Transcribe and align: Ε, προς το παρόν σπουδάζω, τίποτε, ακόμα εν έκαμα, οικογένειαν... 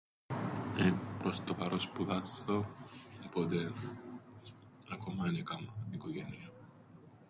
Ε, 0.77 0.91
προς 1.17 1.43
το 1.43 1.53
παρόν 1.53 1.79
σπουδάζω, 1.79 2.65
τίποτε, 3.21 3.71
ακόμα 4.91 5.27
εν 5.27 5.35
έκαμα, 5.35 5.73
οικογένειαν... 5.91 6.51